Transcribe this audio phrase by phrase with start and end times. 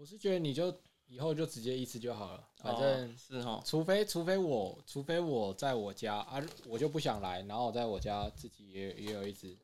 [0.00, 0.74] 我是觉得你就
[1.08, 9.54] 以后就直接一次就好了，反正、哦是哈，除非除非我除非我在我家啊，我就不想来，然后我在我家自己也也有一只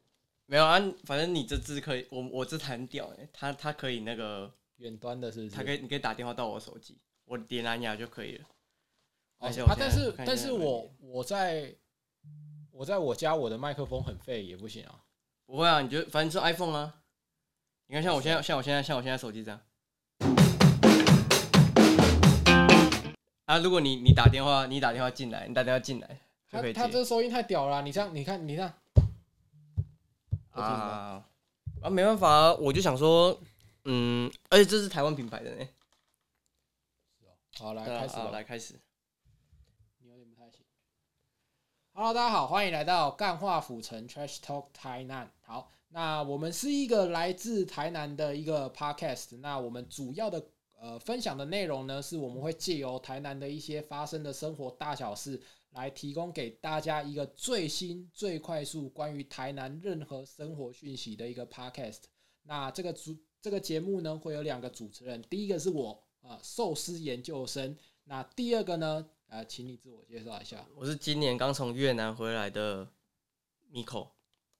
[0.44, 5.56] 没有啊，反正你这只可以，我我这台很屌哎、它它可以那个，远端的，是不是？
[5.56, 8.44] 它可以你可以打电话到我手机，我点蓝牙就可以了。
[9.38, 11.74] 哦而且我啊，但是但是我我在
[12.70, 15.02] 我在我家我的麦克风很废也不行啊。
[15.46, 17.00] 不会啊，你就反正是 iPhone 啊。
[17.86, 19.58] 你看，像我现在，像我现在，像我现在手机这样。
[23.46, 31.24] 啊，如果你你打电话，你打电话进来，你打电话进来就他他这收音太屌了啊、你这样你看你看，我听不到啊
[31.82, 33.40] 啊，没办法啊，我就想说，
[33.84, 35.66] 嗯，而且这是台湾品牌的呢。
[37.58, 38.30] 好来对啊啊开始吧。
[38.32, 38.74] 来开始。
[40.00, 40.60] 你有点不太行。
[41.92, 45.30] Hello，大家好，欢迎来到干化府城 Trash Talk 台南。
[45.42, 49.38] 好，那我们是一个来自台南的一个 Podcast。
[49.38, 50.44] 那我们主要的
[50.78, 62.02] 呃分享的内容呢，是我们会借由台南的一些发生的生活大小事，来提供给大家一个最新、最快速关于台南任何生活讯息的一个 Podcast。
[62.42, 70.66] 那这个主这个节目呢，会有两个主持人，第一个是我、呃寿司研究生，那第二个呢，呃，请你自我介绍一下。
[70.74, 72.88] 我是今年刚从越南回来的
[73.72, 74.15] Miko。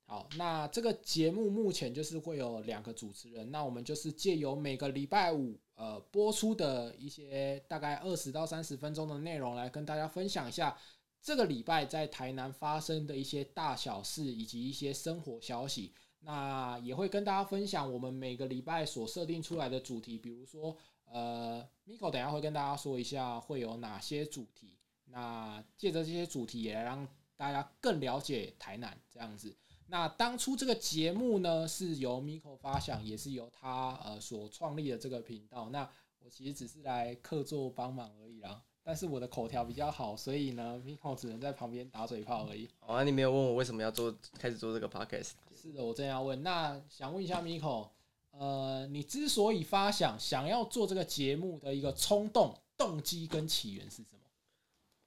[0.09, 10.79] 好，那这个节目目前就是会有两个主持人，那我们就是借由每个礼拜五呃播出的一些大概二十到三十分钟的内容，来跟大家分享一下
[11.21, 15.93] 这个礼拜在台南发生的一些大小事以及一些生活消息。
[16.21, 24.79] 那也会跟大家分享我们每个礼拜所设定出来的主题，比如说呃，Miko 等下会跟大家说一下会有哪些主题。
[25.07, 29.57] 那借着这些主题，也来让大家更了解台南这样子。
[29.89, 35.69] 那当初这个节目呢，是由 Miko 发想，也是由他呃所创立的这个频道。
[35.70, 38.62] 那我其实只是来客座帮忙而已啦。
[38.83, 42.69] 但是我的口条比较好，所以呢，Miko 只能在旁边打嘴炮而已。
[42.78, 45.31] 好啊，你没有问我为什么要做开始做这个 podcast？
[45.60, 46.41] 是的，我正要问。
[46.43, 47.89] 那想问一下 Miko，
[48.31, 54.19] 呃，你之所以发想想要做这个节目的一个冲动、动机跟起源是什么？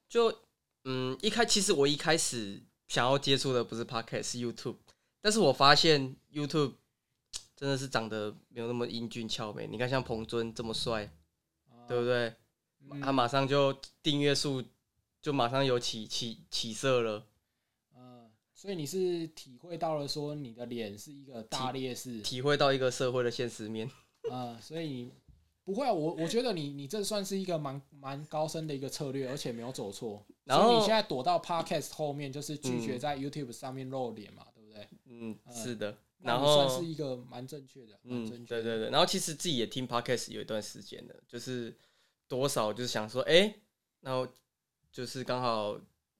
[0.10, 0.34] 就
[0.84, 4.76] 嗯，一开其实我一开始想要接触的不是 podcast，是 YouTube，
[5.22, 6.74] 但是我发现 YouTube
[7.56, 9.66] 真的是长得没有那么英俊俏美。
[9.68, 11.10] 你看像彭尊这么帅，
[11.88, 12.28] 对不对？
[12.92, 14.64] 嗯他马上就订阅数
[15.22, 17.28] 就马上有起起起色了。
[17.96, 23.92] 嗯，所以你是体会到了说你的脸是一个大劣势，体会到一个社会的现实面。
[24.32, 25.12] 嗯，所以你
[25.64, 30.26] 不会啊，我我觉得你你这算是一个蛮蛮高深的一个策略，而且没有走错。
[30.50, 34.88] 然后所以你现在躲到 Podcast 后面，就是拒绝嗯在 YouTube 上面露脸嘛，对不对？
[35.06, 35.96] 嗯，嗯是的。
[36.22, 38.62] 然后算是一个蛮正确的，蛮嗯，正确的。
[38.62, 38.90] 对对对。
[38.90, 41.74] 然后其实自己也听 podcast 有一段时间了，就是
[42.28, 43.56] 多少就是想说，哎、
[44.02, 44.28] 然后
[44.92, 45.80] 就是刚好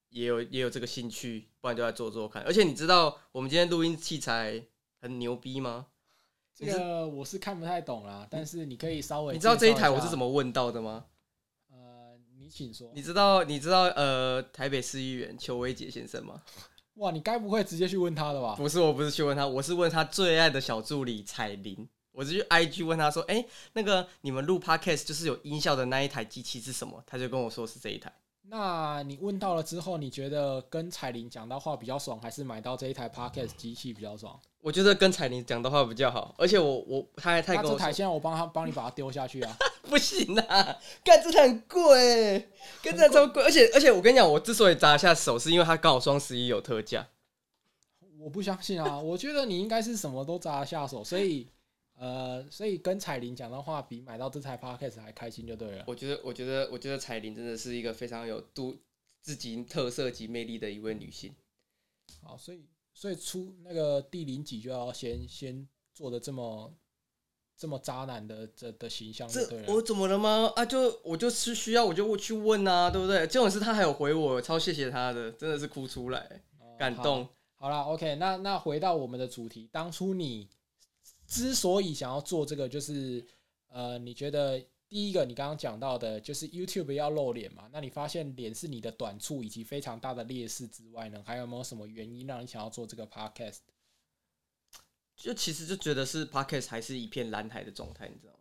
[0.10, 2.44] 也有也有这个兴趣，不然就来做做看。
[2.44, 4.64] 而且你知道我们今天录音器材
[5.02, 5.88] 很牛逼吗？
[6.56, 10.20] 这个我是看不太懂啦，但是你可以稍微你知道这一台我是怎？
[10.20, 11.06] 么问到的吗？
[12.50, 13.02] 呃，你请说你。
[13.02, 16.42] 知道你知道呃台北市议员邱威杰先生吗？
[16.96, 18.56] 哇，你该不会直接去问他的吧？
[18.56, 21.88] 不是，我不是去问他，我是问他最爱的小助理彩铃。
[22.12, 27.02] 我是去 IG 问他说，哎、那个你们录 podcast 就是有音效的那一台机器是什么？
[27.06, 28.12] 他就跟我说是这一台。
[28.52, 34.40] 那你问到了之后，你觉得跟彩铃讲到话比较爽，还是买到这一台 Podcast 机器比较爽？
[34.62, 39.56] 我觉得跟彩铃讲的话比较好，而且我我他还他还那这台现在我帮他帮你把它丢下去啊！
[39.88, 42.50] 不行啊，干这台很贵，
[42.82, 47.08] 干这台超贵，而且而且我跟你讲，我之所以砸下手，是因为它刚好双十一有特价。
[48.20, 51.48] 我不相信啊，我觉得你应该是什么都砸得下手，所以
[52.00, 55.84] 呃，所以跟彩玲讲的话，比买到这台 Podcast 还开心就对了。
[55.86, 58.78] 我觉得我觉得我觉得彩玲真的是一个非常有独
[59.22, 61.36] 自己特色及魅力的一位女性。
[62.22, 66.74] 好，所以所以出那个第零集就要先先做的这么
[67.58, 69.66] 这么渣男的这的形象就对了。
[69.66, 70.54] 这我怎么了吗？
[70.56, 73.28] 啊，就我就是需要我就去问啊，对不对？
[73.28, 77.28] 这种事他还有回我，超谢谢他的，真的是哭出来，哦感动。
[77.56, 80.48] 好啦 o k 那那回到我们的主题，当初你
[81.30, 83.24] 之所以想要做这个，就是
[83.68, 84.60] 呃，你觉得
[84.90, 87.70] 第一个你刚刚讲到的，就是 YouTube 要露脸嘛？
[87.72, 93.60] 那你发现脸是你的短处以及非常大的劣势之外呢，还有没有什么原因让你想要做这个 Podcast？
[95.16, 98.40] 就其实就觉得是 Podcast 还是一片蓝海的状态，你知道吗？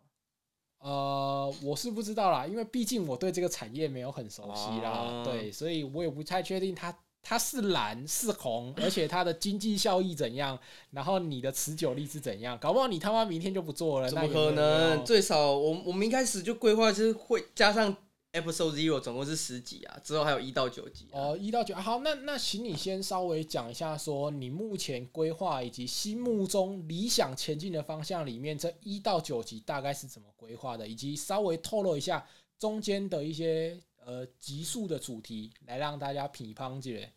[0.78, 10.58] 呃，我是不知道啦，因为毕竟我对这个产业没有很熟悉啦，哦对，所以我也不太确定它它是蓝是红，而且它的经济效益怎样，
[10.92, 12.58] 然后你的持久力是怎样？
[12.58, 15.04] 搞不好你他妈明天就不做了，怎么可能？
[15.04, 17.94] 最少我我们一开始就规划就是会加上
[18.32, 21.20] episode zero，总共是十集啊，之后还有一到九集、啊。
[21.20, 32.24] 哦，一到九、啊好，那那请你先稍微讲一下，说你目前规划以及心目中理想前进的方向里面，这一到九集大概是怎么规划的，以及稍微透露一下
[32.58, 33.78] 中间的一些
[34.08, 37.12] 呃极速的主题，来让大家品乓解。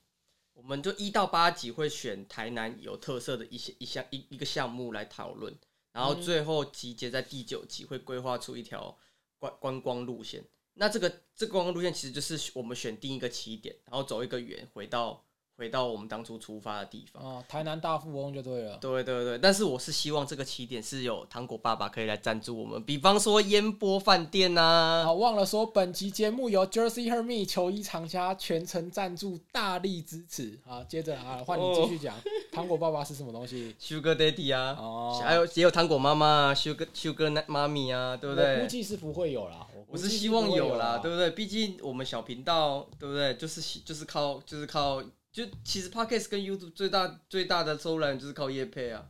[0.52, 5.58] 我们就一到八集会选台南有特色的一些一项一一个项目来讨论，
[5.94, 9.00] 然后最后集结在第九集会规划出一条
[9.40, 10.44] 观观光路线。
[10.74, 15.26] 那这个这个观光路线其实就是我们选定一个起点，然后走一个圆，回到
[15.58, 17.24] 回到我们当初出发的地方。
[17.24, 18.78] 哦，台南大富翁就对了。
[18.78, 30.60] 对对对，但是我是希望这个起点是有糖果爸爸可以来赞助我们，比方说烟波饭店呐、好，忘了说，本集节目由 Jersey Hermes 球衣厂家全程赞助，大力支持。
[30.66, 32.16] 好，接着啊，换你继续讲，
[32.52, 38.68] 糖果爸爸是什么东西？Sugar Daddy 啊，哦，还有也有糖果妈妈啊，Sugar Sugar 妈咪啊，对不我对估？
[38.68, 41.30] 计是不会有啦，我我是希望有啦，对不对？
[41.32, 43.36] 毕竟我们小频道，对不对？
[43.36, 45.02] 就是喜就是靠就是靠
[45.32, 49.10] 就其实 Podcast 跟 YouTube 最大最大的收入来源就是靠业配啊。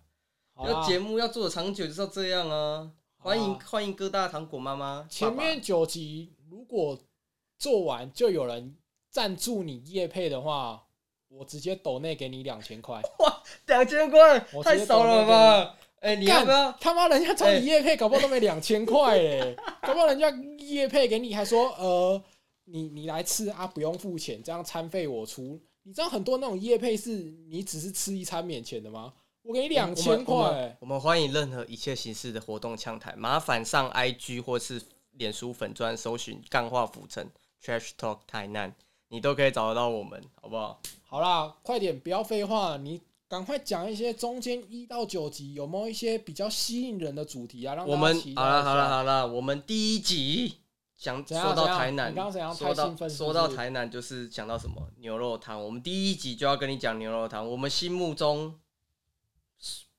[0.53, 2.91] 好啦要节目要做的长久就是要这样啊。
[3.17, 5.07] 欢迎欢迎各大糖果妈妈。
[5.09, 6.99] 前面九集如果
[7.57, 8.75] 做完就有人
[9.09, 10.87] 赞助你叶配的话，
[11.27, 13.01] 我直接抖内给你两千块。
[13.19, 15.75] 哇两千块太少了吧？
[16.01, 16.71] 哎，你要不要？
[16.73, 20.29] 他妈，人家找哎你叶配，搞不好都没两千块嘞， 搞不好人家
[20.59, 22.23] 叶配给你还说呃，
[22.65, 25.59] 你你来吃啊，不用付钱，这样餐费我出。
[25.83, 29.13] 你知道很多那种夜配是你只是吃一餐免钱的吗？
[29.41, 34.79] 我给你两千块，我们欢迎任何一切形式的活动洽谈，麻烦上 IG 或是
[35.13, 37.27] 脸书粉专搜寻“干化浮城
[37.63, 38.75] Trash Talk 台南”，
[39.09, 40.79] 你都可以找得到我们，好不好？
[41.07, 47.73] 好啦，快点，不要废话，你赶快讲一些中间一到九集有没有一些比较吸引人的主题啊？
[47.73, 50.57] 让我们好了好了好了，我们第一集
[51.01, 58.59] 讲怎样说到台南刚刚说到说到台南就是想到什么牛肉汤，我们第一集就要跟你讲牛肉汤，我们心目中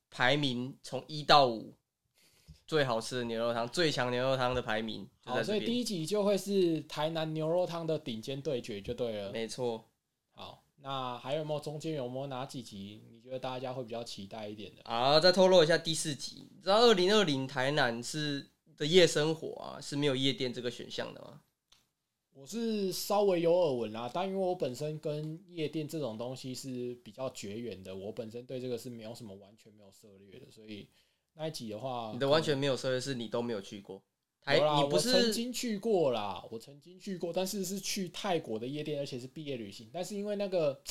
[0.08, 1.74] 排名从一到五
[2.68, 9.32] 最好吃的牛肉汤，最强牛肉汤的排名就好，所以第一集就会是台南牛肉汤的顶尖对决就对了。
[9.32, 9.84] 没错。
[10.30, 14.82] 好，那还有没有中间有没有哪几集你觉得大家会比较期待一点的？
[14.84, 21.40] 啊，再透露一下第四集，你知道二零二零台南是的夜生活啊是没有夜店这个选项的吗？
[22.34, 30.88] 我是稍微有耳闻啦，但因为我本身跟夜店这种东西是比较绝缘的，我本身对这个是没有什么完全没有涉猎的，所以
[31.34, 34.02] 那一集的话，你的完全没有涉猎，是你都没有去过。
[34.40, 39.88] 台你不我曾经去过啦，我曾经去过，但是是去泰国的夜店，而且是毕业旅行。
[39.92, 40.82] 但是因为那个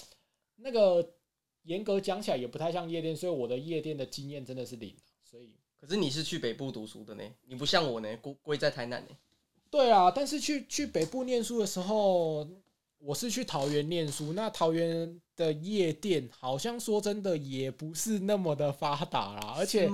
[0.56, 1.16] 那个
[1.63, 4.95] 严格讲起来也不太像夜店，所以我的夜店的经验真的是零。
[5.24, 9.10] 所以可是你是去北部读书的呢，你不像我呢，归归在台南呢。
[9.72, 12.48] 对啊，但是去去北部念书的时候，
[13.00, 14.33] 我是去桃园念书。
[14.33, 19.89] 那桃园的夜店好像说真的也不是那么的发达啦，而且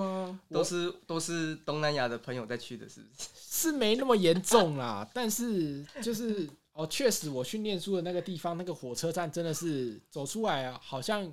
[0.50, 3.30] 都是都是东南亚的朋友在去的，是不是？
[3.36, 11.32] 是没那么严重啦， 但是就是哦，确实我去念书的那个地方，那个火车站真的是走出来啊，好像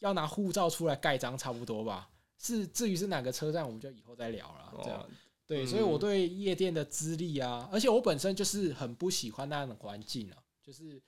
[0.00, 2.08] 要拿护照出来盖章差不多吧。
[2.38, 4.80] 是至于是哪个车站，我们就以后再聊了。
[4.82, 5.08] 这样哦
[5.46, 11.00] 对，嗯所以我对夜店的资历啊，而且我本身就是很不喜欢那样的环境啊，就是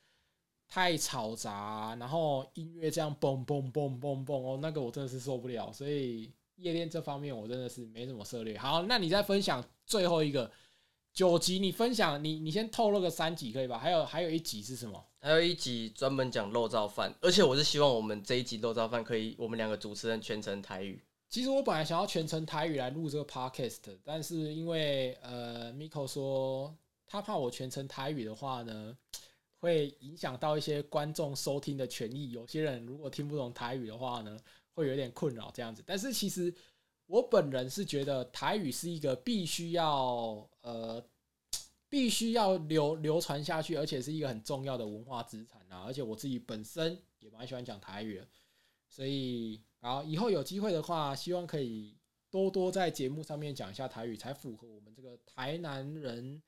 [0.68, 5.72] 太嘈杂啊、然后音乐这样嘣嘣嘣嘣嘣哦，那个我真的是受不了。
[5.72, 8.56] 所以夜店这方面我真的是没什么涉猎。
[8.56, 10.48] 好，那你再分享最后一个
[11.12, 13.76] 九集，你分享你你先透露个三集可以吧？
[13.76, 15.04] 还有还有一集是什么？
[15.20, 21.02] 还有一集专门讲肉燥饭，而且我是希望我们这一集肉燥饭可以，我们两个主持人全程台语。
[21.28, 26.74] 其实我本来想要全程台语来录这个 podcast，但是因为呃，Miko 说
[27.06, 28.96] 他怕我全程台语的话呢，
[29.58, 32.30] 会影响到一些观众收听的权益。
[32.30, 34.38] 有些人如果听不懂台语的话呢，
[34.72, 35.82] 会有点困扰这样子。
[35.84, 36.52] 但是其实
[37.04, 41.04] 我本人是觉得台语是一个必须要呃
[41.90, 45.84] 必须要流流传下去，而且是一个很重要的文化资产啊。
[45.86, 48.22] 而且我自己本身也蛮喜欢讲台语。
[48.88, 51.96] 所以，好，以后有机会的话，希望可以
[52.30, 56.42] 多多在节目上面讲一下台语，才符合我们这个台南人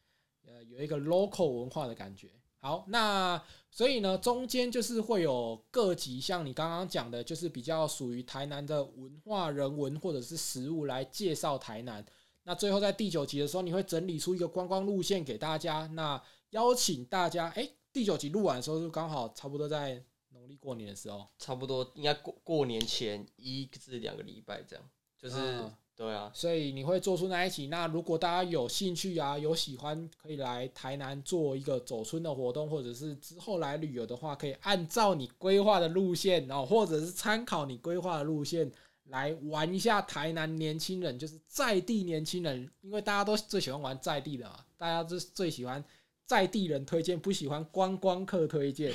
[0.44, 2.30] 呃有一个 local 文化的感觉。
[2.58, 12.04] 好，那所以呢，中间就是会有各级，像你刚刚讲的，就是比较属于台南的文化、人文或者是食物来介绍台南。
[12.42, 20.04] 那最后在第九集的时候，你会整理出一个观光路线给大家，那邀请大家，哎、第九集录完的时候就刚好差不多在
[20.50, 21.26] 历过年的时候。
[21.38, 24.84] 差不多应该过过年前一至两个礼拜这样，
[25.16, 27.66] 就是、嗯对啊，所以你会做出那一期。
[27.66, 38.72] 那如果大家有兴趣啊，有喜欢，可以来台南做一个走春的活动，或者是之后来旅游的话，可以按照你规划的路线，然后或者是参考你规划的路线
[39.10, 45.84] 来玩一下台南年轻人，就是在地年轻人，因为大家都最喜欢玩在地的嘛，大家都最喜欢
[46.24, 48.94] 在地人推荐，不喜欢观光客推荐。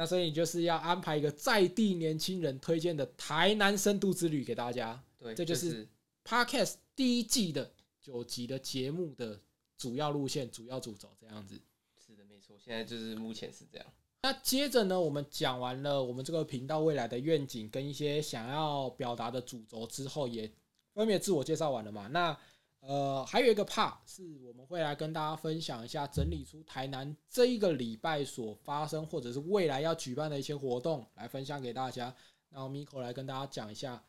[0.00, 4.98] 那所以你就是要安排一个在地年轻人推荐的台南深度之旅给大家。
[5.18, 5.86] 对，这就是
[6.24, 9.38] Podcast 第一季的九集的节目的
[9.76, 11.60] 主要路线、主要主轴这样子。
[11.98, 13.86] 是的，没错，现在就是目前是这样。
[14.22, 20.50] 那接着呢，我们讲完了我们这个频道未来的愿景跟一些想要表达的主轴之后，也
[20.94, 22.06] 分别自我介绍完了嘛。
[22.06, 22.34] 那
[22.80, 32.14] 呃，还有一个 part 是我们会来跟大家分享一下，整理出台南这一个礼拜所发生或者是未来要举办的一些活动，来分享给大家。
[32.48, 34.02] 然后 Miko 来跟大家讲一下，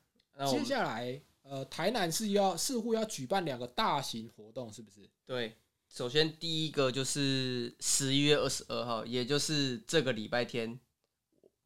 [0.50, 5.08] 接下来呃，台南是要似乎要举办两个大型活动，是不是？
[5.25, 5.56] 对，
[5.90, 10.80] 首先第一个就是十一月二十二号，也就是这个礼拜天。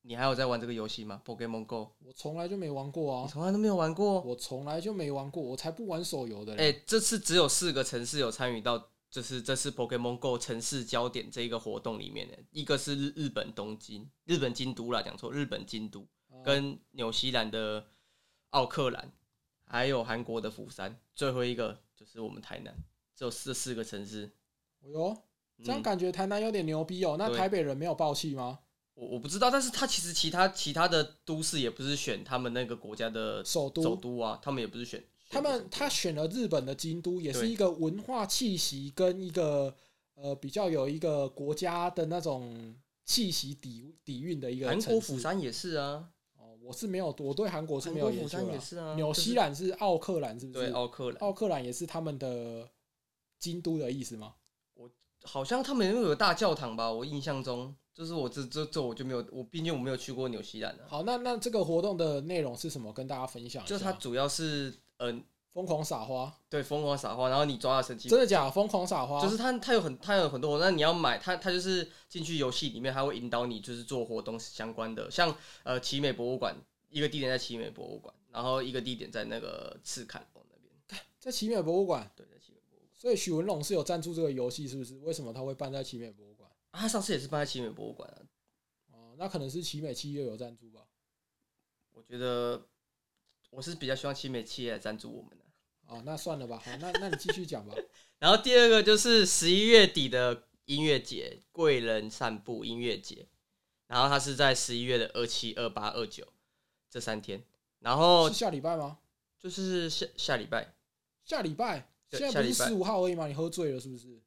[0.07, 4.21] 你还有在玩这个游戏吗？Pokemon Go，我从来就没玩过啊，你从来都没有玩过？
[4.21, 6.69] 我从来就没玩过，我才不玩手游的嘞。
[6.69, 17.87] 哎、这次只有四个城市有参与到，就是这次 Pokemon Go 城市焦点这一个活动里面的，一个是日日本东京，日本京都啦，讲错，日本京都，啊跟纽西兰的
[18.51, 19.11] 奥克兰，
[19.65, 22.71] 还有韩国的釜山，最后一个就是我们台南，
[23.15, 24.31] 只有这四个城市。
[24.83, 25.17] 哎呦，
[25.63, 27.15] 这样嗯感觉台南有点牛逼哦。
[27.17, 28.59] 那台北人没有爆气吗？
[28.95, 39.75] 我我不知道，但是他其实其他其他的都市也不是选他们那个国家的首都，首都啊，他们也不是选他们他选了日本的京都，也是一个文化气息跟一个
[40.15, 48.59] 呃比较有一个国家的那种气息底底蕴的一个韩城市国釜山也是啊，哦，我是没有，我对韩国是没有研究国釜山也。
[48.59, 50.71] 是啊，纽西兰是奥克兰，是不对是？
[50.71, 51.17] 奥克兰。
[51.19, 52.69] 奥克兰也是他们的
[53.39, 54.35] 京都的意思吗？
[55.25, 60.85] 好像他们有个大教堂吧，我印象中，就是我这这这我就没有，我毕竟我没有去过纽西兰啊。
[60.87, 62.93] 好，那那这个活动的内容是什么？
[62.93, 63.77] 跟大家分享一下。
[63.77, 68.51] 就它主要是嗯、疯狂撒花，对，疯狂撒花，然后你抓到神奇，真的假的？
[68.51, 76.55] 疯狂撒花，就是它它有很它有很多活动，那你要买它它就是进去游戏里面，它会引导你就是做活动相关的，像呃奇美博物馆，
[76.89, 82.25] 一个地点在奇美博物馆，然后一个地点在那个赤坎楼那边，在奇美博物馆，对。
[83.05, 84.97] 所以许文龙是有赞助这个游戏，是不是？
[85.01, 86.49] 为什么他会办在奇美博物馆？
[86.71, 88.17] 啊，他上次也是办在奇美博物馆啊，
[88.91, 90.81] 哦，那可能是奇美企业有赞助吧。
[91.91, 92.65] 我觉得
[93.51, 95.45] 我是比较希望奇美企业来赞助我们的。
[95.85, 96.57] 哦，那算了吧。
[96.57, 97.75] 好，那那你继续讲吧。
[98.17, 103.27] 然后第二个就是十一月底的音乐节，贵人散步音乐节，
[103.85, 106.27] 然后它是在十一月的二七、二八、二九
[106.89, 107.43] 这三天，
[107.81, 108.97] 然后是下礼拜吗？
[109.37, 110.73] 就是下下礼拜，
[111.23, 111.85] 下礼拜，对
[112.17, 113.27] 现在不是十五号而已吗？
[113.27, 114.21] 你喝醉了是不是？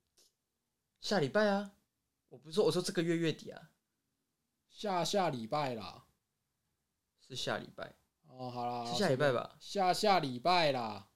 [1.01, 1.73] 下礼拜啊，
[2.29, 3.71] 我不是说我说这个月月底啊，
[4.69, 6.05] 下下礼拜啦。
[7.27, 7.95] 是下礼拜，
[8.29, 9.55] 哦，好啦，是下礼拜吧？
[9.61, 11.09] 下下礼拜啦，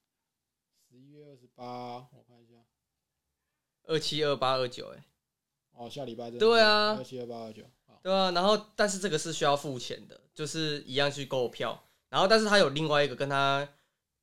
[0.91, 1.65] 十一月二十八，
[2.13, 2.53] 我看一下。
[3.85, 5.05] 二七、二八、二九，哎，
[5.73, 7.65] 哦，下礼拜对啊二七二八二九。
[8.03, 13.67] 对啊，然后但是这个是需要付钱的，就是一样去购票，然后但是他有另外一个跟他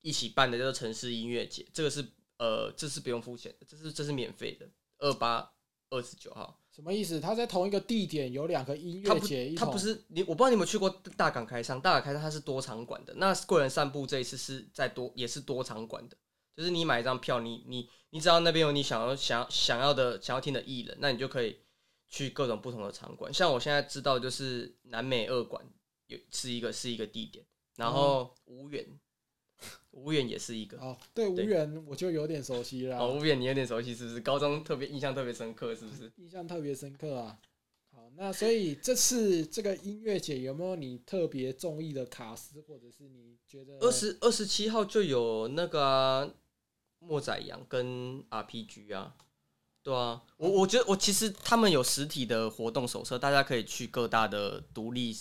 [0.01, 2.05] 一起办的叫做城市音乐节，这个是
[2.39, 4.67] 呃这是不用付钱的，这是这是免费的，
[4.97, 5.53] 二八
[5.91, 6.59] 二十九号。
[6.71, 7.19] 什么意思？
[7.19, 16.15] 他在同一个地点有两个音乐节，一同它不是你，我不知道你有没有去过大港开唱，大港开唱它是多场馆的，那贵人散步这一次是在多也是多场馆的，
[16.55, 21.59] 就是你买一张票，你你你只要那边有你想要想要想要的想要听的艺人，那你就可以
[22.07, 23.33] 去各种不同的场馆。
[23.33, 25.61] 像我现在知道就是南美二馆
[26.07, 28.87] 有是一个是一个地点，然后无远
[29.91, 30.77] 无远也是一个。
[30.79, 34.21] 哦，对，无对缘我就有点熟悉了啊，哦，吴远你有点熟悉是不是？
[34.21, 36.11] 高中特别印象特别深刻是不是？
[36.17, 37.37] 印象特别深刻啊。
[37.91, 46.29] 好，那所以这次这个音乐节有没有你特别中意的卡司，或者是你觉得二十二十七号就有那个啊
[46.99, 49.15] 莫仔羊跟 RPG 啊，
[49.81, 55.15] 对啊，我我觉得我其实他们有实体的活动手册，大家可以去各大的独立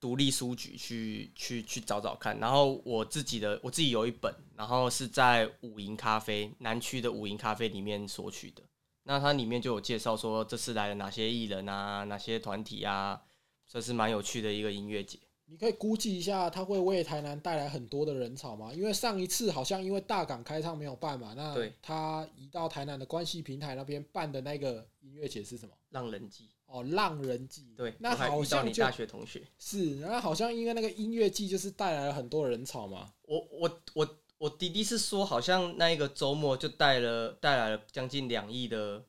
[0.00, 2.38] 独立书局去去去找找看。
[2.38, 8.62] 然后我自己的我自己有一本，然后是在五营咖啡南区的五营咖啡里面索取的。
[9.04, 13.22] 那它里面就有介绍说这次来了哪些艺人啊，哪些团体啊，
[13.68, 15.18] 这是蛮有趣的一个音乐节。
[15.48, 18.72] 你可以估计一下，它会为台南带来很多的人潮吗？
[18.74, 25.72] 因为上一次好像因为大港开唱没有办嘛，那对他移到台南的关系平台那边办的那个音乐节是什么？
[25.90, 29.42] 让人季，哦，浪人季，对，那好像你大学同学。
[29.58, 39.04] 是，然后好像因为那个音乐季就是带来了很多人潮嘛，我我我我弟弟是说，好像那一个周末就带了带来了将近两亿的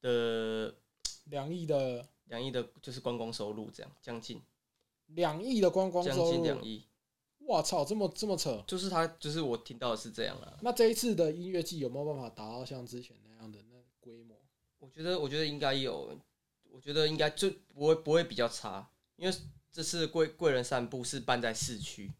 [0.00, 0.74] 的
[1.24, 4.40] 两亿的两亿的，就是观光收入，这样将近
[5.06, 6.84] 两亿的观光收入，近两亿，
[7.48, 8.62] 哇操，这么这么扯！
[8.66, 10.58] 就是他就是我听到的是这样了。
[10.62, 14.36] 那这一次的音乐季有没有办法达到像之前那样的那规模？
[14.78, 16.16] 我觉得我觉得应该有，
[16.72, 19.34] 我觉得应该就不会不会比较差，因为
[19.72, 22.10] 这次贵贵人散步是办在市区。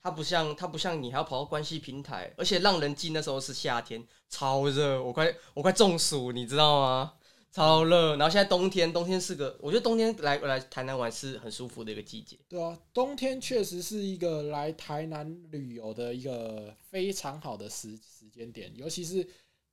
[0.00, 7.14] 它不像它不像你还要跑到关系平台，而且浪人季那时候是夏天，超热，我快我快中暑，你知道吗？
[7.50, 8.16] 超热。
[8.16, 12.38] 然后现在冬天，冬天是个，我觉得冬天来来台南玩是很舒服的一个季节。
[12.48, 19.26] 对啊，冬天确实是一个来台南旅游的一个非常好的时时间点，尤其是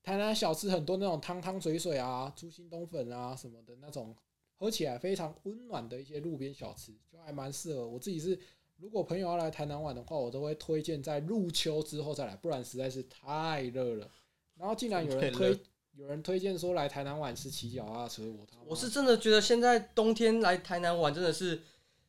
[0.03, 4.15] 台南小吃很多那种汤汤水水啊、猪心冬粉啊什么的那种，
[4.55, 8.39] 喝起来非常温暖的一些路边小吃，就还蛮适合我自己是。
[8.77, 14.09] 如果朋友要来台南玩的话，我都会推荐在入秋之后再来，不然实在是太热了。
[14.55, 15.59] 然后竟然有人推，
[15.93, 21.61] 有人推荐说来台南玩是骑脚踏车，我他我是真的觉得现在冬天来台南玩真的是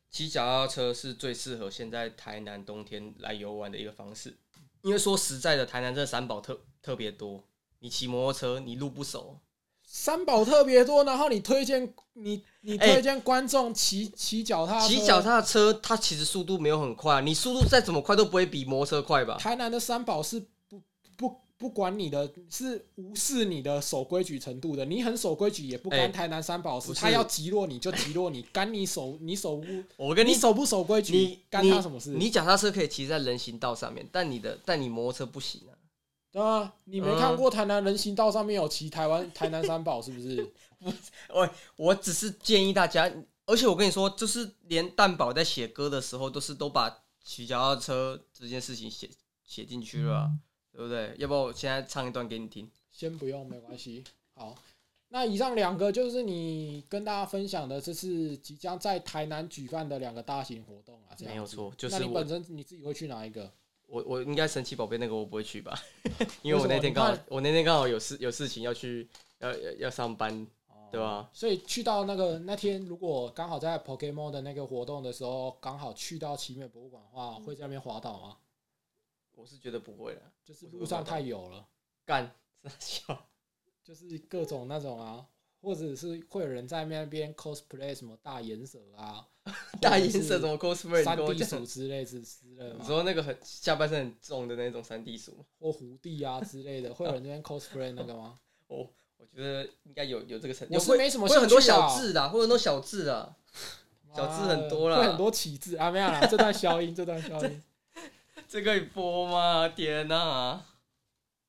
[0.09, 4.35] 骑脚踏车是最适合现在台南冬天来游玩的一个方式。
[4.81, 7.43] 因为说实在的，台南这三宝特特别多，
[7.83, 9.37] 你骑摩托车你路不熟，
[9.85, 19.37] 三宝特别多，然后你推荐你你哎推荐观众骑骑脚踏车，骑脚踏车它其实速度没有很快，你速度再怎么快都不会比摩托车快吧？
[19.37, 20.81] 台南的三宝是不
[21.17, 24.85] 不不管你的，是无视你的守规矩程度的。
[24.85, 26.87] 你很守规矩，也不哎干台南三宝事。
[26.87, 32.11] 不是他要击落你就击落你，干你守你守不我跟你你守不守规矩你，干他什么事？
[32.11, 35.72] 你脚踏车可以骑在人行道上面，但你的但你摩托车不行啊。
[36.33, 40.51] 对啊，你没嗯看过台南人行道上面有骑台湾台南三宝是不是？
[40.81, 40.91] 不
[41.75, 43.09] 我只是建议大家，
[43.45, 49.07] 而且我跟你说，就是连蛋宝在写歌的时候，都是都把骑脚踏车这件事情写
[49.45, 50.31] 写进去了啊、
[50.71, 51.13] 对不对？
[51.19, 52.69] 要不我现在唱一段给你听。
[52.91, 54.03] 先不用，没关系。
[54.33, 54.55] 好，
[55.09, 63.51] 那以上两个就是你跟大家分享的这次即将在台南举办的两个大型活动啊，这没有错就是那你本身你自己会去哪一个？
[63.93, 65.77] 我我应该神奇宝贝那个我不会去吧，
[66.41, 70.47] 因为我那天刚好我那天刚好有事有事情要去要要要上班，
[70.91, 71.29] 对吧？
[71.31, 78.37] 所以去到那个那天，如果刚好在 Pokemon 的那个活动的时候，刚好去到奇美博物馆的话，会在那边滑倒吗？
[79.35, 81.67] 我是觉得不会的，就是路上太油了，
[82.03, 83.25] 干傻笑。
[83.83, 85.27] 就是各种那种啊，
[85.63, 89.25] 或者是会有人在那边 cosplay 什么大眼蛇啊，
[89.79, 90.99] 大银色什么 cosplay？
[90.99, 98.37] 你三 D 讲，鼠之类之之类的嘛，你说那个很下半身很重的那种三 D 鼠吗，或狐狸啊之类的， 会有人在那边 cosplay 那个吗？
[98.67, 103.35] 我我觉得应该有有这个成，我是会没什么会有很多小字的，会有很多小字的。
[104.15, 107.63] 小字很多啦会很多起字啊，没有啦， 这段消音，这段消音。
[108.47, 109.67] 这可以播吗？
[109.69, 110.63] 天哪、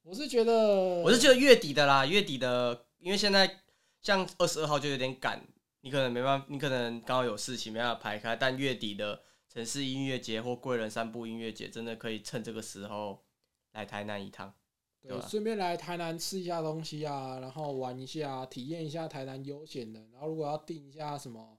[0.02, 3.60] 我是觉得，我是觉得月底的啦，月底的，因为现在
[4.04, 5.42] 像二十二号就有点赶，
[5.80, 13.24] 你可能没办法，你可能刚好有事情没办法排开，但月底的城市音乐节或贵人散步音乐节，真的可以趁这个时候
[13.72, 14.52] 来台南一趟。
[15.00, 20.00] 对顺便来台南吃一下东西啊，然后玩一下，体验一下台南悠闲的。
[20.12, 21.58] 然后如果要订一下什么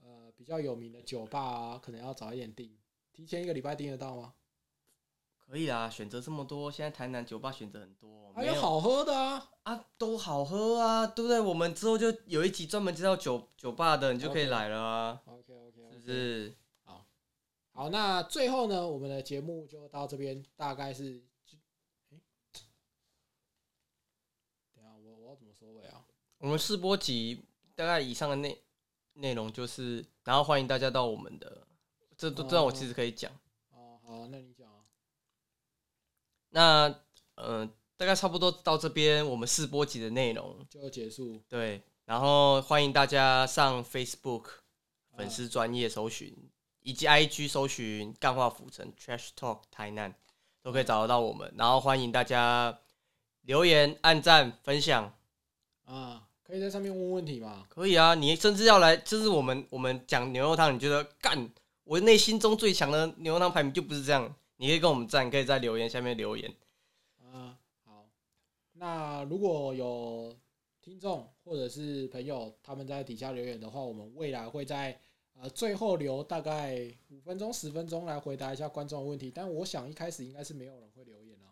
[0.00, 2.76] 呃比较有名的酒吧啊，可能要早一点订，
[3.12, 4.34] 提前一个礼拜订得到吗？
[5.50, 11.40] 可以啦，选择这么多，现在台南酒吧选择很多，没还有好喝的啊，啊，都好喝啊，对不对？
[11.40, 16.54] 我们之后就有一集专门介绍酒酒吧的，你就可以来了啊 OK OK，是不是？
[17.72, 21.20] 好，那最后呢，我们的节目就到这边，大概是，
[22.10, 22.20] 诶
[24.72, 26.04] 等一下我我要怎么收尾啊？
[26.38, 27.42] 我们试播集
[27.74, 28.62] 大概以上的内
[29.14, 31.66] 内容就是，然后欢迎大家到我们的，
[32.16, 33.32] 这都这样我其实可以讲。
[33.72, 34.79] 哦，好，那你讲啊。
[36.50, 36.88] 那
[37.34, 41.38] 嗯、呃大概差不多到这边，我们试播集的内容就要结束。
[41.46, 44.44] 对，然后欢迎大家上 Facebook
[45.14, 46.34] 粉丝专业搜寻，
[46.80, 50.14] 以及 IG 搜寻“干话府城 Trash Talk 台南”，
[50.64, 51.52] 都可以找得到我们。
[51.58, 52.78] 然后欢迎大家
[53.42, 55.14] 留言、按赞、分享，
[55.84, 57.66] 啊，可以在上面问问题吗？
[57.68, 58.14] 可以啊。
[58.14, 61.50] 你甚至要来，就是我们我们讲牛肉汤，你觉得干
[61.84, 66.54] 我内心中最强的牛肉汤排名就不是这样，你可以跟我们赞，可以在留言下面留言。
[67.32, 68.06] 啊，好。
[68.74, 70.36] 那如果有
[70.82, 75.00] 听众或者是朋友他们在底下留言的话，我们未来会在
[75.32, 79.32] 呃最后留大概五分钟、十分钟来回答一下观众的问题。
[79.34, 81.48] 但我想一开始应该是没有人会留言啊，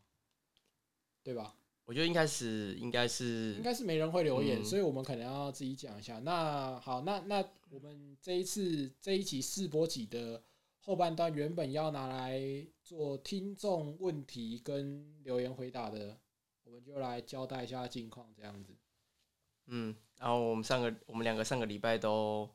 [1.22, 1.54] 对吧？
[1.86, 6.18] 我觉得应该是应该是应该是没人会留言，嗯所以我们可能要自己讲一下。
[6.18, 10.42] 那好，那那我们这一次这一期试播集的
[10.88, 12.40] 后半段，原本要拿来
[12.82, 16.16] 做听众问题跟留言回答的，
[16.64, 18.74] 我们就来交代一下近况，这样子。
[19.66, 22.48] 嗯，然后我们上个我们两个上个礼拜都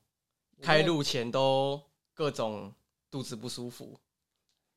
[0.63, 1.79] 开录前都
[2.15, 2.73] 各种
[3.11, 3.99] 肚子不舒服，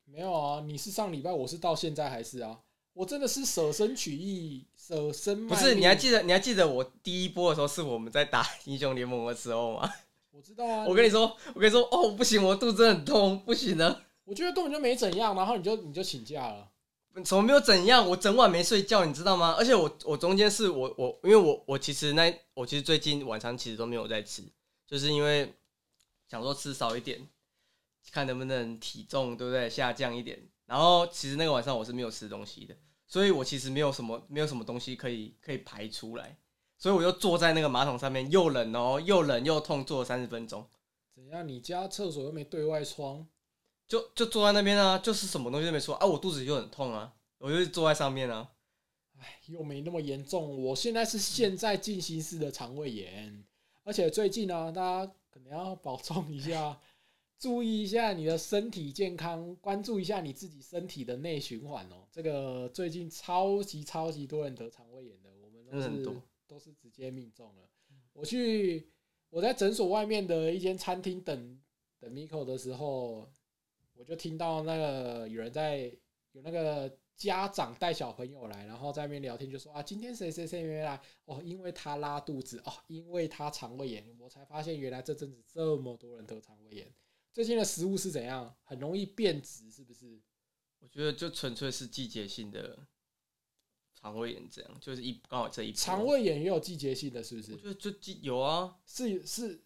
[0.04, 0.60] 没有啊？
[0.60, 2.60] 你是上礼拜，我是到现在还是啊？
[2.92, 5.74] 我真的是舍身取义，舍身不是？
[5.74, 9.90] 你还记得你还记得我第一波的时候是我们在打英雄联盟的时候吗？
[10.36, 10.84] 我知道啊。
[10.86, 14.02] 我跟你说，我跟你说，哦，不行，我肚子很痛，不行了。
[14.24, 16.70] 我觉得根本就没怎样，然后你就你就请假了。
[17.24, 18.06] 怎么没有怎样？
[18.06, 19.54] 我整晚没睡觉，你知道吗？
[19.56, 24.42] 而且我我中间是我我因为我我其实那我其实最近晚餐其实都没有在吃，
[24.86, 25.54] 就是因为
[26.28, 27.26] 想说吃少一点，
[28.12, 30.38] 看能不能体重对不对下降一点。
[30.66, 36.36] 然后其实那个晚上我是没有吃东西的，所以我其实没有什么没有什么东西可以可以排出来，
[36.78, 40.66] 所以我就坐在那个马桶上面，又冷哦又冷又痛，坐了三十分钟，
[41.14, 41.46] 怎样？
[41.46, 43.26] 你家厕所又没对外窗？
[43.88, 48.50] 就就坐在那边啊，就是什么东西都没说啊，我肚子又很痛啊，我就坐在上面啊。
[49.18, 50.62] 唉，又没那么严重。
[50.62, 53.44] 我现在是现在进行式的肠胃炎，
[53.84, 56.78] 而且最近呢、大家可能要保重一下，
[57.38, 62.04] 注意一下你的身体健康，关注一下你自己身体的内循环哦。
[62.12, 66.02] 这个最近超级超级多人得肠胃炎的，我们都是
[66.46, 67.68] 都是直接命中了。
[68.12, 68.90] 我去
[69.30, 71.60] 我在诊所外面的一间餐厅等
[71.98, 73.30] 等 Miko 的时候，
[73.94, 75.92] 我就听到那个有人在
[76.32, 86.92] 有那个家长带小朋友来，然后在那边聊天，就说啊，今天谁谁谁没来哦，因为他拉肚子哦，因为他肠胃炎，我才发现原来这阵子这么多人得肠胃炎。
[87.32, 88.54] 最近的食物是怎样？
[88.64, 90.20] 很容易变质，是不是？
[90.78, 92.78] 我觉得就纯粹是季节性的
[94.06, 97.58] 肠胃炎，这样就是一刚好这一波肠，胃炎也有季节性的，是不是我？
[97.58, 99.60] 觉得就季有啊，是是，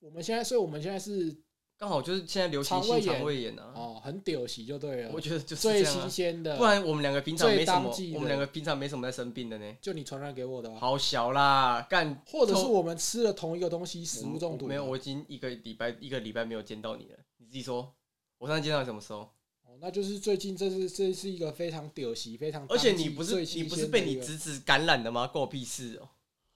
[0.00, 1.36] 我们现在，所以我们现在是
[1.78, 5.10] 刚好就是现在流行肠胃炎性肠胃炎啊，哦，很屌席就对了。
[5.12, 14.66] 我觉得就是最新鲜的，不然我们两个平常没什么我们两个平常没什么在生病的呢，就你传染给我的、啊，好小啦，干或者是我们吃了同一个东西，食物中毒。
[14.66, 17.94] 没有，我已经一个礼拜一个礼拜没有见到你了，你自己说，
[18.38, 19.30] 我上次见到你什么时候？
[19.76, 25.26] 哦，那就是最近这是这是一个非常屌席，非常而且你不是你不是被你侄子感染的吗？
[25.26, 26.08] 关我屁事哦！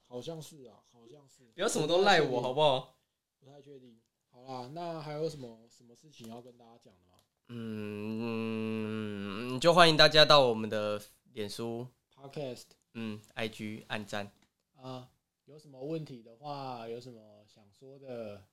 [0.07, 1.45] 好像是啊，好像是。
[1.55, 2.97] 不要什么都赖我好不不好？
[3.39, 4.01] 不太确定。
[4.31, 11.03] 好啦，那还有什么什么事情要跟大家讲的吗嗯，就欢迎大家到我们的
[11.33, 14.33] 脸书、？Podcast 嗯、IG 按赞，
[14.77, 15.09] 啊，
[15.45, 18.45] 有什么问题的话，有什么想说的，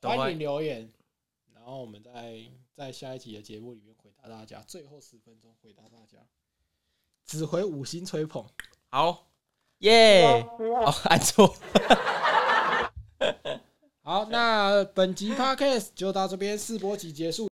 [0.00, 0.90] 欢迎留言，
[1.64, 6.18] 然后我们在在下一集的节目里面回答大家，最后十分钟回答大家，
[7.24, 8.46] 只回五星吹捧。
[8.90, 9.30] 好，
[9.78, 10.42] 耶！
[10.58, 11.56] 哦，按错。
[14.04, 17.48] 好，那本集 Podcast 就到这边试播集结束。